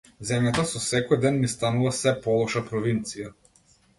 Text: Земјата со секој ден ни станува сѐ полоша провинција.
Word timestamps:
Земјата 0.27 0.63
со 0.69 0.79
секој 0.85 1.19
ден 1.25 1.37
ни 1.43 1.49
станува 1.53 1.93
сѐ 1.97 2.15
полоша 2.25 2.65
провинција. 2.73 3.29